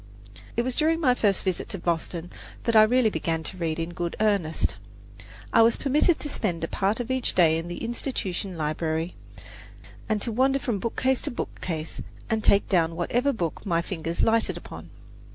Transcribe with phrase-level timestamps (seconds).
[0.57, 2.31] It was during my first visit to Boston
[2.63, 4.77] that I really began to read in good earnest.
[5.53, 9.13] I was permitted to spend a part of each day in the Institution library,
[10.09, 12.01] and to wander from bookcase to bookcase,
[12.31, 14.89] and take down whatever book my fingers lighted upon.